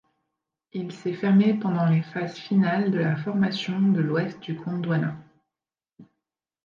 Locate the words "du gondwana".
4.39-5.15